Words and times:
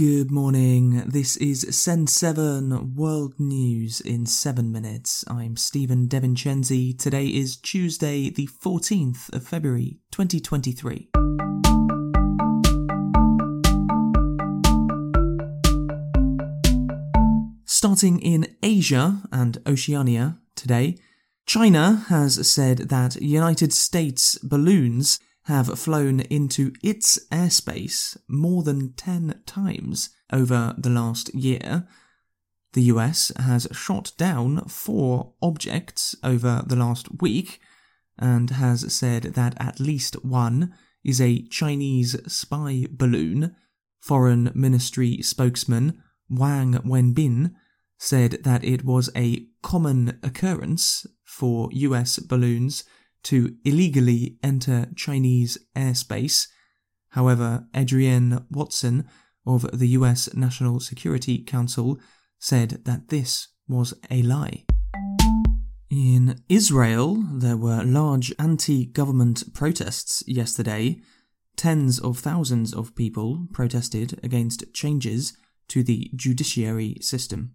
Good 0.00 0.30
morning. 0.30 1.02
This 1.06 1.36
is 1.36 1.76
Send 1.78 2.08
7 2.08 2.94
World 2.94 3.34
News 3.38 4.00
in 4.00 4.24
7 4.24 4.72
minutes. 4.72 5.26
I'm 5.28 5.58
Stephen 5.58 6.08
Devincenzi. 6.08 6.98
Today 6.98 7.26
is 7.26 7.58
Tuesday, 7.58 8.30
the 8.30 8.46
14th 8.46 9.30
of 9.34 9.46
February, 9.46 9.98
2023. 10.10 11.10
Starting 17.66 18.20
in 18.20 18.56
Asia 18.62 19.20
and 19.30 19.58
Oceania 19.66 20.38
today, 20.56 20.96
China 21.44 22.06
has 22.08 22.50
said 22.50 22.88
that 22.88 23.16
United 23.20 23.74
States 23.74 24.38
balloons 24.38 25.20
have 25.44 25.78
flown 25.78 26.20
into 26.20 26.72
its 26.82 27.18
airspace 27.30 28.16
more 28.28 28.62
than 28.62 28.92
10 28.92 29.42
times 29.46 30.10
over 30.32 30.74
the 30.78 30.90
last 30.90 31.34
year. 31.34 31.86
The 32.72 32.82
US 32.82 33.32
has 33.36 33.66
shot 33.72 34.12
down 34.16 34.64
four 34.68 35.34
objects 35.42 36.14
over 36.22 36.62
the 36.66 36.76
last 36.76 37.08
week 37.20 37.60
and 38.18 38.50
has 38.50 38.94
said 38.94 39.22
that 39.34 39.54
at 39.58 39.80
least 39.80 40.24
one 40.24 40.74
is 41.02 41.20
a 41.20 41.42
Chinese 41.48 42.16
spy 42.32 42.86
balloon. 42.90 43.56
Foreign 44.00 44.52
Ministry 44.54 45.20
spokesman 45.22 46.02
Wang 46.28 46.74
Wenbin 46.84 47.54
said 47.98 48.44
that 48.44 48.64
it 48.64 48.84
was 48.84 49.10
a 49.16 49.46
common 49.62 50.18
occurrence 50.22 51.06
for 51.24 51.68
US 51.72 52.18
balloons 52.18 52.84
to 53.24 53.56
illegally 53.64 54.38
enter 54.42 54.88
Chinese 54.96 55.58
airspace. 55.76 56.48
However, 57.10 57.66
Adrienne 57.74 58.44
Watson 58.50 59.06
of 59.46 59.66
the 59.78 59.88
US 59.88 60.32
National 60.34 60.80
Security 60.80 61.42
Council 61.42 61.98
said 62.38 62.82
that 62.84 63.08
this 63.08 63.48
was 63.68 63.94
a 64.10 64.22
lie. 64.22 64.64
In 65.90 66.40
Israel, 66.48 67.16
there 67.32 67.56
were 67.56 67.82
large 67.82 68.32
anti 68.38 68.86
government 68.86 69.52
protests 69.52 70.22
yesterday. 70.26 71.00
Tens 71.56 71.98
of 71.98 72.18
thousands 72.18 72.72
of 72.72 72.94
people 72.94 73.48
protested 73.52 74.18
against 74.22 74.72
changes 74.72 75.36
to 75.68 75.82
the 75.82 76.10
judiciary 76.14 76.96
system. 77.00 77.54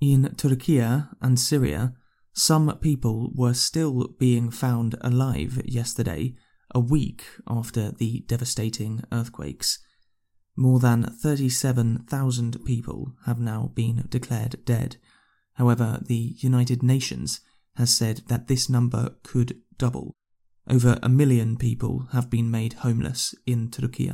In 0.00 0.34
Turkey 0.36 0.78
and 0.78 1.38
Syria, 1.38 1.94
some 2.32 2.76
people 2.80 3.30
were 3.34 3.54
still 3.54 4.08
being 4.18 4.50
found 4.50 4.94
alive 5.00 5.60
yesterday, 5.64 6.34
a 6.74 6.80
week 6.80 7.24
after 7.48 7.90
the 7.90 8.20
devastating 8.26 9.02
earthquakes. 9.12 9.78
More 10.56 10.78
than 10.78 11.04
37,000 11.04 12.64
people 12.64 13.14
have 13.26 13.40
now 13.40 13.72
been 13.74 14.06
declared 14.08 14.64
dead. 14.64 14.96
However, 15.54 16.00
the 16.02 16.34
United 16.38 16.82
Nations 16.82 17.40
has 17.76 17.94
said 17.96 18.22
that 18.28 18.46
this 18.46 18.68
number 18.68 19.16
could 19.22 19.60
double. 19.78 20.14
Over 20.68 20.98
a 21.02 21.08
million 21.08 21.56
people 21.56 22.08
have 22.12 22.30
been 22.30 22.50
made 22.50 22.74
homeless 22.74 23.34
in 23.46 23.70
Turkey. 23.70 24.12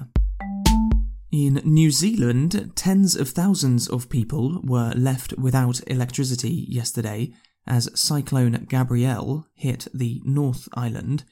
In 1.32 1.60
New 1.64 1.90
Zealand, 1.90 2.72
tens 2.76 3.16
of 3.16 3.28
thousands 3.30 3.88
of 3.88 4.08
people 4.08 4.62
were 4.64 4.92
left 4.96 5.36
without 5.36 5.80
electricity 5.88 6.64
yesterday 6.68 7.32
as 7.66 7.88
Cyclone 7.98 8.66
Gabrielle 8.68 9.46
hit 9.54 9.88
the 9.92 10.20
North 10.24 10.68
Island. 10.74 11.24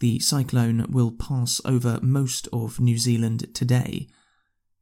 The 0.00 0.18
cyclone 0.18 0.86
will 0.90 1.10
pass 1.10 1.60
over 1.64 1.98
most 2.02 2.48
of 2.52 2.80
New 2.80 2.98
Zealand 2.98 3.54
today. 3.54 4.08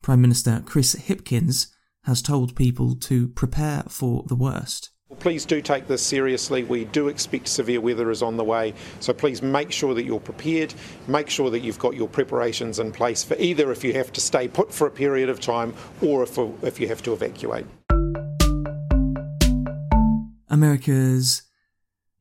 Prime 0.03 0.21
Minister 0.21 0.63
Chris 0.67 0.95
Hipkins 0.95 1.69
has 2.03 2.21
told 2.21 2.57
people 2.57 2.95
to 2.97 3.29
prepare 3.29 3.85
for 3.89 4.25
the 4.27 4.35
worst. 4.35 4.91
Please 5.21 5.45
do 5.45 5.61
take 5.61 5.87
this 5.87 6.03
seriously. 6.03 6.65
We 6.65 6.87
do 6.87 7.09
expect 7.09 7.49
severe 7.49 7.81
weather 7.81 8.11
is 8.11 8.23
on 8.23 8.37
the 8.37 8.45
way, 8.45 8.75
so 9.01 9.13
please 9.13 9.43
make 9.43 9.71
sure 9.71 9.95
that 9.95 10.05
you're 10.05 10.21
prepared. 10.21 10.75
Make 11.07 11.31
sure 11.31 11.51
that 11.51 11.61
you've 11.61 11.79
got 11.79 11.95
your 11.95 12.09
preparations 12.09 12.79
in 12.79 12.91
place 12.91 13.23
for 13.23 13.37
either 13.37 13.71
if 13.71 13.85
you 13.85 13.93
have 13.93 14.13
to 14.15 14.21
stay 14.21 14.49
put 14.49 14.73
for 14.73 14.87
a 14.87 14.91
period 14.91 15.29
of 15.29 15.41
time 15.41 15.75
or 16.03 16.23
if, 16.23 16.37
if 16.63 16.81
you 16.81 16.89
have 16.89 17.03
to 17.05 17.13
evacuate. 17.13 17.67
America's. 20.55 21.43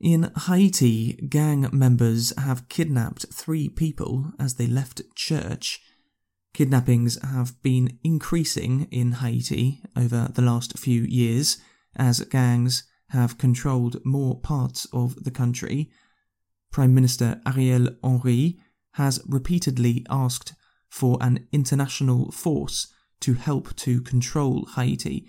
In 0.01 0.31
Haiti, 0.47 1.13
gang 1.29 1.69
members 1.71 2.33
have 2.35 2.67
kidnapped 2.67 3.27
three 3.31 3.69
people 3.69 4.31
as 4.39 4.55
they 4.55 4.65
left 4.65 5.03
church. 5.13 5.79
Kidnappings 6.51 7.21
have 7.21 7.61
been 7.61 7.99
increasing 8.03 8.87
in 8.89 9.11
Haiti 9.11 9.83
over 9.95 10.31
the 10.33 10.41
last 10.41 10.79
few 10.79 11.03
years 11.03 11.57
as 11.95 12.21
gangs 12.21 12.85
have 13.09 13.37
controlled 13.37 14.03
more 14.03 14.39
parts 14.39 14.87
of 14.91 15.23
the 15.23 15.31
country. 15.31 15.91
Prime 16.71 16.95
Minister 16.95 17.39
Ariel 17.45 17.89
Henry 18.03 18.57
has 18.93 19.21
repeatedly 19.27 20.07
asked 20.09 20.53
for 20.89 21.19
an 21.21 21.47
international 21.51 22.31
force 22.31 22.87
to 23.19 23.35
help 23.35 23.75
to 23.75 24.01
control 24.01 24.67
Haiti. 24.75 25.27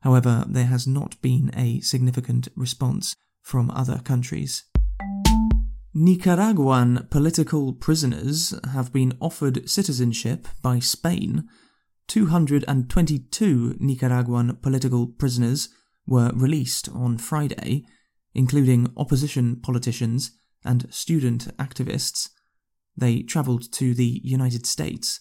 However, 0.00 0.44
there 0.48 0.66
has 0.66 0.86
not 0.86 1.20
been 1.20 1.50
a 1.56 1.80
significant 1.80 2.48
response 2.54 3.14
from 3.42 3.70
other 3.70 4.00
countries. 4.04 4.64
Nicaraguan 5.94 7.08
political 7.10 7.72
prisoners 7.72 8.54
have 8.72 8.92
been 8.92 9.16
offered 9.20 9.68
citizenship 9.68 10.46
by 10.62 10.78
Spain. 10.78 11.48
222 12.06 13.76
Nicaraguan 13.80 14.56
political 14.62 15.06
prisoners 15.06 15.70
were 16.06 16.30
released 16.34 16.88
on 16.90 17.18
Friday, 17.18 17.84
including 18.34 18.92
opposition 18.96 19.56
politicians 19.56 20.30
and 20.64 20.86
student 20.90 21.56
activists. 21.56 22.28
They 22.96 23.22
travelled 23.22 23.72
to 23.72 23.94
the 23.94 24.20
United 24.22 24.66
States. 24.66 25.20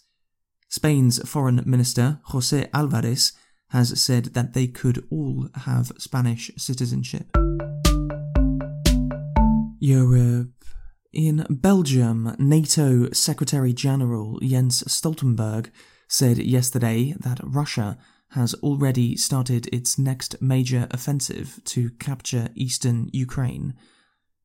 Spain's 0.70 1.18
Foreign 1.28 1.64
Minister 1.66 2.20
Jose 2.26 2.68
Albares 2.74 3.32
has 3.70 4.00
said 4.02 4.26
that 4.34 4.54
they 4.54 4.68
could 4.68 5.06
all 5.10 5.50
have 5.56 5.92
Spanish 5.98 6.52
citizenship. 6.58 7.30
Europe. 9.80 10.52
In 11.14 11.46
Belgium, 11.50 12.36
NATO 12.38 13.12
Secretary 13.12 13.74
General 13.74 14.40
Jens 14.42 14.84
Stoltenberg 14.84 15.72
said 16.08 16.38
yesterday 16.38 17.16
that 17.20 17.40
Russia 17.44 17.98
has 18.32 18.54
already 18.56 19.16
started 19.16 19.68
its 19.74 19.98
next 19.98 20.42
major 20.42 20.88
offensive 20.92 21.60
to 21.66 21.90
capture 21.92 22.50
eastern 22.56 23.10
Ukraine. 23.14 23.74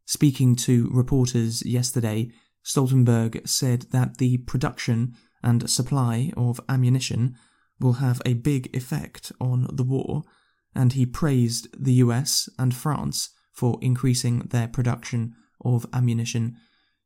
Speaking 0.07 0.55
to 0.57 0.89
reporters 0.93 1.65
yesterday, 1.65 2.31
Stoltenberg 2.65 3.47
said 3.49 3.87
that 3.91 4.19
the 4.19 4.39
production 4.39 5.15
and 5.43 5.69
supply 5.69 6.33
of 6.37 6.61
ammunition 6.69 7.37
will 7.83 7.95
have 7.95 8.21
a 8.25 8.35
big 8.35 8.75
effect 8.75 9.33
on 9.41 9.69
the 9.73 9.83
war, 9.83 10.23
and 10.75 10.93
he 10.93 11.07
praised 11.07 11.69
the 11.79 11.95
US 11.95 12.49
and 12.59 12.75
France 12.75 13.31
for 13.53 13.79
increasing 13.81 14.41
their 14.51 14.69
production 14.69 15.35
of 15.65 15.87
ammunition 15.93 16.57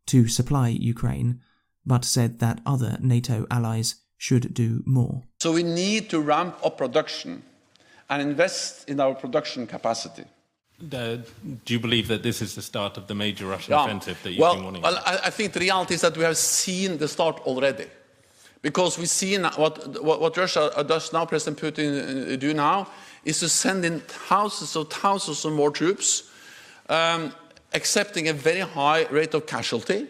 to 0.06 0.29
supply 0.29 0.69
Ukraine, 0.69 1.41
but 1.85 2.05
said 2.05 2.39
that 2.39 2.61
other 2.65 2.99
NATO 3.00 3.47
allies 3.50 3.97
should 4.17 4.55
do 4.55 4.83
more. 4.87 5.23
So 5.41 5.53
we 5.53 5.62
need 5.62 6.09
to 6.11 6.21
ramp 6.21 6.56
up 6.65 6.79
production 6.79 7.43
and 8.09 8.23
invest 8.23 8.89
in 8.89 9.00
our 9.00 9.15
production 9.15 9.67
capacity. 9.67 10.25
Uh, 10.81 11.17
do 11.65 11.75
you 11.75 11.81
believe 11.81 12.06
that 12.09 12.23
this 12.23 12.43
is 12.43 12.55
the 12.55 12.62
start 12.62 12.97
of 12.99 13.06
the 13.06 13.15
major 13.15 13.47
Russian 13.47 13.73
yeah. 13.73 13.85
offensive 13.85 14.23
that 14.23 14.31
you've 14.31 14.41
well, 14.41 14.55
been 14.55 14.65
wanting? 14.65 14.83
Well, 14.83 15.03
I, 15.06 15.21
I 15.25 15.31
think 15.31 15.53
the 15.55 15.61
reality 15.61 15.95
is 15.95 16.03
that 16.03 16.17
we 16.17 16.23
have 16.25 16.37
seen 16.37 16.99
the 16.99 17.09
start 17.09 17.41
already. 17.47 17.87
Because 18.62 18.99
we 18.99 19.06
see 19.06 19.37
what, 19.37 20.03
what, 20.03 20.37
Russia 20.37 20.70
does 20.87 21.12
now, 21.12 21.25
President 21.25 21.58
Putin 21.58 22.32
uh, 22.32 22.37
do 22.37 22.55
now, 22.55 22.88
is 23.25 23.41
to 23.41 23.49
send 23.49 23.85
in 23.85 24.00
thousands 24.00 24.75
of 24.76 24.91
thousands 24.91 25.44
of 25.44 25.53
more 25.53 25.70
troops, 25.70 26.31
um, 26.88 27.32
accepting 27.75 28.29
a 28.29 28.32
very 28.32 28.61
high 28.61 29.06
rate 29.06 29.35
of 29.35 29.47
casualty. 29.47 30.06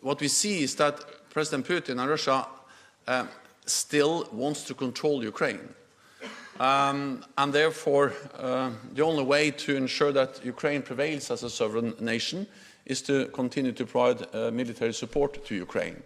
What 0.00 0.20
we 0.20 0.28
see 0.28 0.62
is 0.62 0.76
that 0.76 1.00
President 1.30 1.66
Putin 1.66 2.00
and 2.00 2.08
Russia 2.08 2.46
uh, 3.06 3.26
still 3.66 4.28
wants 4.32 4.64
to 4.64 4.74
control 4.74 5.22
Ukraine. 5.22 5.74
Um, 6.60 7.24
and 7.38 7.52
therefore, 7.52 8.12
uh, 8.38 8.70
the 8.92 9.02
only 9.02 9.24
way 9.24 9.50
to 9.50 9.74
ensure 9.76 10.12
that 10.12 10.44
Ukraine 10.44 10.82
prevails 10.82 11.30
as 11.30 11.42
a 11.42 11.50
sovereign 11.50 11.94
nation 11.98 12.46
is 12.84 13.02
to 13.02 13.26
continue 13.26 13.72
to 13.72 13.86
provide 13.86 14.26
uh, 14.34 14.50
military 14.50 14.92
support 14.92 15.44
to 15.46 15.54
Ukraine. 15.54 16.02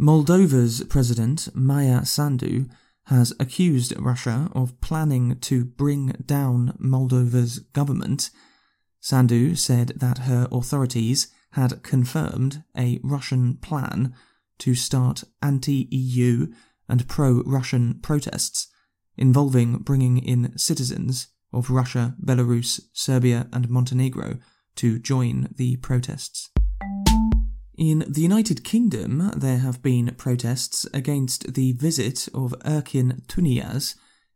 Moldova's 0.00 0.82
president, 0.84 1.54
Maia 1.54 2.06
Sandu, 2.06 2.64
has 3.08 3.34
accused 3.38 3.92
Russia 3.98 4.48
of 4.52 4.80
planning 4.80 5.38
to 5.40 5.66
bring 5.66 6.14
down 6.24 6.74
Moldova's 6.78 7.58
government. 7.58 8.30
Sandu 9.00 9.54
said 9.54 9.88
that 9.96 10.20
her 10.20 10.48
authorities 10.50 11.28
had 11.50 11.82
confirmed 11.82 12.64
a 12.74 12.98
Russian 13.02 13.56
plan 13.56 14.14
to 14.60 14.74
start 14.74 15.24
anti 15.42 15.86
EU 15.90 16.46
and 16.88 17.06
pro 17.06 17.42
Russian 17.42 18.00
protests 18.00 18.68
involving 19.18 19.80
bringing 19.80 20.16
in 20.16 20.56
citizens 20.56 21.28
of 21.52 21.68
Russia, 21.68 22.16
Belarus, 22.24 22.80
Serbia, 22.94 23.48
and 23.52 23.68
Montenegro 23.68 24.38
to 24.76 24.98
join 24.98 25.50
the 25.56 25.76
protests. 25.76 26.48
In 27.80 28.04
the 28.06 28.20
United 28.20 28.62
Kingdom, 28.62 29.32
there 29.34 29.56
have 29.56 29.80
been 29.80 30.14
protests 30.18 30.86
against 30.92 31.54
the 31.54 31.72
visit 31.72 32.28
of 32.34 32.54
Erkin 32.62 33.22
Tuniyaz, 33.22 33.94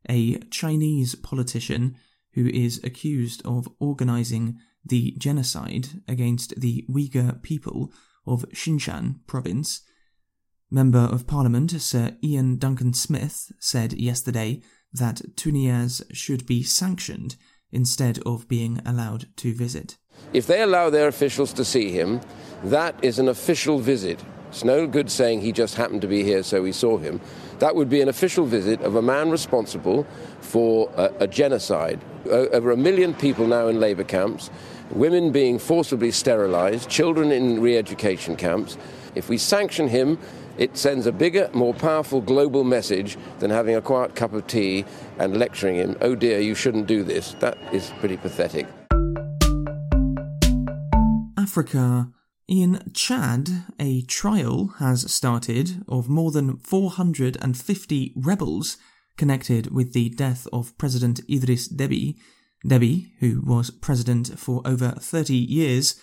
a 0.09 0.39
Chinese 0.51 1.15
politician 1.15 1.95
who 2.33 2.47
is 2.47 2.83
accused 2.83 3.43
of 3.45 3.69
organising 3.79 4.59
the 4.83 5.15
genocide 5.19 5.89
against 6.09 6.59
the 6.59 6.87
Uyghur 6.89 7.43
people 7.43 7.93
of 8.27 8.49
Xinjiang 8.49 9.17
province. 9.27 9.83
Member 10.71 11.01
of 11.01 11.27
Parliament 11.27 11.71
Sir 11.83 12.17
Ian 12.25 12.57
Duncan 12.57 12.95
Smith 12.95 13.53
said 13.61 13.93
yesterday 13.93 14.63
that 14.91 15.21
Tuniyaz 15.37 16.01
should 16.17 16.47
be 16.47 16.63
sanctioned 16.63 17.37
instead 17.75 18.19
of 18.25 18.49
being 18.49 18.81
allowed 18.87 19.27
to 19.37 19.53
visit. 19.53 19.99
If 20.33 20.47
they 20.47 20.63
allow 20.63 20.91
their 20.91 21.09
officials 21.09 21.53
to 21.55 21.65
see 21.65 21.91
him, 21.91 22.21
that 22.65 22.95
is 23.03 23.19
an 23.19 23.29
official 23.29 23.79
visit. 23.79 24.23
It's 24.49 24.65
no 24.65 24.87
good 24.87 25.11
saying 25.11 25.41
he 25.41 25.51
just 25.51 25.75
happened 25.75 26.01
to 26.03 26.07
be 26.07 26.23
here, 26.23 26.45
so 26.45 26.63
we 26.63 26.73
saw 26.73 26.97
him. 26.97 27.21
That 27.59 27.75
would 27.75 27.89
be 27.89 28.01
an 28.01 28.09
official 28.09 28.47
visit 28.47 28.81
of 28.83 28.95
a 28.95 29.03
man 29.03 29.31
responsible 29.31 30.07
for 30.41 30.91
a, 30.97 31.13
a 31.21 31.27
genocide. 31.27 32.01
Over 32.31 32.71
a 32.71 32.77
million 32.77 33.15
people 33.15 33.47
now 33.47 33.69
in 33.69 33.81
labor 33.81 34.05
camps, 34.05 34.51
women 34.91 35.33
being 35.33 35.59
forcibly 35.59 36.11
sterilized, 36.11 36.89
children 36.89 37.33
in 37.33 37.61
re 37.61 37.77
education 37.77 38.37
camps. 38.37 38.79
If 39.15 39.29
we 39.29 39.39
sanction 39.39 39.89
him, 39.89 40.19
it 40.59 40.77
sends 40.77 41.07
a 41.07 41.13
bigger, 41.13 41.51
more 41.53 41.75
powerful 41.75 42.21
global 42.21 42.65
message 42.65 43.17
than 43.39 43.51
having 43.51 43.77
a 43.77 43.83
quiet 43.83 44.15
cup 44.15 44.33
of 44.33 44.47
tea 44.47 44.85
and 45.19 45.37
lecturing 45.37 45.77
him, 45.77 45.97
oh 46.01 46.15
dear, 46.15 46.41
you 46.41 46.55
shouldn't 46.55 46.87
do 46.87 47.03
this. 47.03 47.35
That 47.41 47.59
is 47.73 47.93
pretty 48.01 48.17
pathetic. 48.17 48.67
Africa. 51.39 52.11
In 52.47 52.83
Chad, 52.93 53.49
a 53.81 54.03
trial 54.03 54.75
has 54.79 55.11
started 55.11 55.83
of 55.89 56.09
more 56.09 56.31
than 56.31 56.59
450 56.59 58.13
rebels 58.17 58.77
connected 59.17 59.73
with 59.73 59.93
the 59.93 60.11
death 60.11 60.47
of 60.53 60.77
President 60.77 61.21
Idris 61.31 61.73
Deby. 61.73 62.17
Deby, 62.67 63.13
who 63.21 63.41
was 63.45 63.71
president 63.71 64.39
for 64.39 64.63
over 64.65 64.91
30 64.99 65.35
years, 65.35 65.95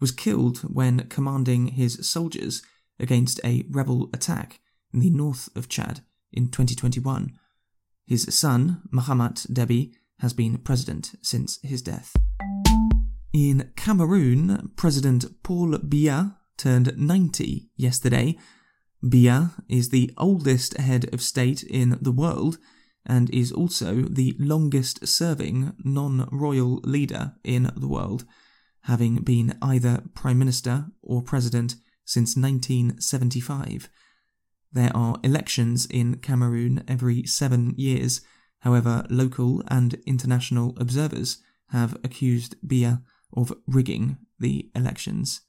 was 0.00 0.10
killed 0.10 0.58
when 0.60 1.08
commanding 1.08 1.68
his 1.68 2.08
soldiers 2.08 2.62
against 3.00 3.40
a 3.44 3.64
rebel 3.70 4.10
attack 4.12 4.60
in 4.92 5.00
the 5.00 5.10
north 5.10 5.48
of 5.56 5.68
Chad 5.68 6.00
in 6.32 6.48
2021. 6.48 7.32
His 8.06 8.34
son, 8.34 8.82
Mahamat 8.92 9.50
Deby, 9.52 9.92
has 10.18 10.32
been 10.32 10.58
president 10.58 11.14
since 11.22 11.58
his 11.62 11.82
death. 11.82 12.14
In 13.32 13.70
Cameroon, 13.76 14.72
President 14.76 15.42
Paul 15.42 15.78
Biya 15.78 16.36
turned 16.58 16.92
90 16.96 17.70
yesterday. 17.76 18.36
Biya 19.02 19.52
is 19.68 19.88
the 19.88 20.12
oldest 20.18 20.76
head 20.76 21.12
of 21.14 21.22
state 21.22 21.62
in 21.62 21.98
the 22.00 22.12
world 22.12 22.58
and 23.06 23.30
is 23.30 23.50
also 23.50 24.02
the 24.02 24.36
longest 24.38 25.06
serving 25.06 25.72
non 25.84 26.28
royal 26.30 26.80
leader 26.84 27.34
in 27.42 27.70
the 27.76 27.88
world, 27.88 28.24
having 28.82 29.16
been 29.22 29.56
either 29.62 30.02
Prime 30.14 30.38
Minister 30.38 30.86
or 31.02 31.22
President 31.22 31.76
since 32.10 32.36
1975. 32.36 33.88
There 34.72 34.90
are 34.94 35.20
elections 35.22 35.86
in 35.86 36.16
Cameroon 36.16 36.82
every 36.88 37.24
seven 37.24 37.72
years, 37.76 38.20
however, 38.60 39.06
local 39.08 39.62
and 39.68 39.94
international 40.06 40.74
observers 40.76 41.38
have 41.68 41.96
accused 42.02 42.56
Biya 42.66 43.02
of 43.32 43.52
rigging 43.68 44.18
the 44.40 44.70
elections. 44.74 45.42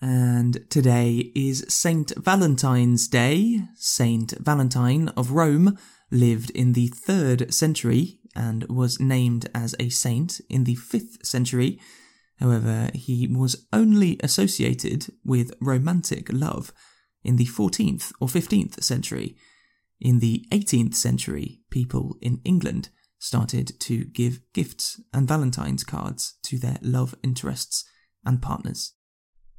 And 0.00 0.64
today 0.70 1.30
is 1.34 1.66
Saint 1.68 2.12
Valentine's 2.16 3.06
Day. 3.06 3.60
Saint 3.74 4.32
Valentine 4.38 5.08
of 5.08 5.32
Rome 5.32 5.76
lived 6.10 6.50
in 6.50 6.72
the 6.72 6.88
3rd 6.88 7.52
century 7.52 8.20
and 8.34 8.64
was 8.64 8.98
named 8.98 9.50
as 9.54 9.74
a 9.78 9.90
saint 9.90 10.40
in 10.48 10.64
the 10.64 10.76
5th 10.76 11.24
century. 11.24 11.78
However, 12.38 12.90
he 12.94 13.26
was 13.26 13.66
only 13.72 14.18
associated 14.22 15.06
with 15.24 15.54
romantic 15.60 16.32
love 16.32 16.72
in 17.24 17.36
the 17.36 17.46
14th 17.46 18.12
or 18.20 18.28
15th 18.28 18.82
century. 18.82 19.36
In 20.00 20.18
the 20.18 20.46
18th 20.52 20.94
century, 20.94 21.62
people 21.70 22.16
in 22.20 22.40
England 22.44 22.90
started 23.18 23.72
to 23.80 24.04
give 24.04 24.40
gifts 24.52 25.00
and 25.12 25.26
Valentine's 25.26 25.84
cards 25.84 26.34
to 26.44 26.58
their 26.58 26.78
love 26.82 27.14
interests 27.22 27.84
and 28.24 28.42
partners. 28.42 28.92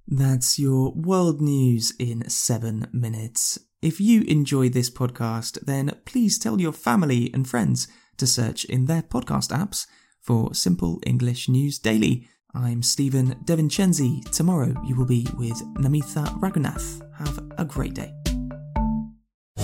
That's 0.07 0.57
your 0.57 0.93
world 0.93 1.41
news 1.41 1.93
in 1.99 2.29
seven 2.29 2.87
minutes. 2.93 3.59
If 3.81 3.99
you 3.99 4.21
enjoy 4.21 4.69
this 4.69 4.89
podcast, 4.89 5.59
then 5.65 5.91
please 6.05 6.39
tell 6.39 6.61
your 6.61 6.71
family 6.71 7.29
and 7.33 7.47
friends 7.47 7.87
to 8.17 8.25
search 8.25 8.63
in 8.65 8.85
their 8.85 9.01
podcast 9.01 9.51
apps 9.51 9.85
for 10.21 10.53
Simple 10.53 11.01
English 11.05 11.49
News 11.49 11.77
Daily. 11.77 12.27
I'm 12.55 12.81
Stephen 12.81 13.35
DeVincenzi. 13.45 14.29
Tomorrow 14.31 14.81
you 14.85 14.95
will 14.95 15.05
be 15.05 15.27
with 15.37 15.61
Namitha 15.75 16.25
Raghunath. 16.39 17.01
Have 17.15 17.39
a 17.57 17.65
great 17.65 17.93
day. 17.93 18.13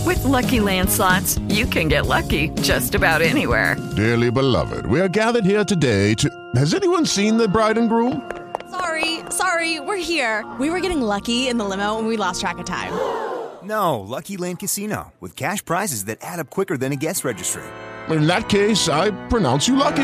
With 0.06 0.24
Lucky 0.24 0.60
Land 0.60 0.90
Slots, 0.90 1.38
you 1.48 1.66
can 1.66 1.88
get 1.88 2.06
lucky 2.06 2.50
just 2.62 2.94
about 2.94 3.22
anywhere. 3.22 3.76
Dearly 3.96 4.30
beloved, 4.30 4.86
we 4.86 5.00
are 5.00 5.08
gathered 5.08 5.46
here 5.46 5.64
today 5.64 6.14
to. 6.16 6.30
Has 6.56 6.74
anyone 6.74 7.06
seen 7.06 7.38
the 7.38 7.48
bride 7.48 7.78
and 7.78 7.90
groom? 7.90 8.30
Sorry, 8.70 9.20
sorry, 9.30 9.80
we're 9.80 9.98
here. 9.98 10.46
We 10.60 10.70
were 10.70 10.80
getting 10.80 11.02
lucky 11.02 11.48
in 11.48 11.58
the 11.58 11.66
limo 11.66 11.98
and 12.00 12.08
we 12.08 12.18
lost 12.18 12.42
track 12.42 12.58
of 12.58 12.66
time. 12.66 12.94
No, 13.64 14.02
Lucky 14.02 14.36
Land 14.36 14.60
Casino, 14.60 15.14
with 15.22 15.38
cash 15.38 15.64
prizes 15.64 16.04
that 16.06 16.18
add 16.22 16.38
up 16.42 16.50
quicker 16.50 16.76
than 16.76 16.92
a 16.92 16.98
guest 16.98 17.24
registry. 17.24 17.64
In 18.10 18.28
that 18.28 18.50
case, 18.50 18.90
I 18.90 19.12
pronounce 19.30 19.70
you 19.70 19.78
lucky. 19.78 20.04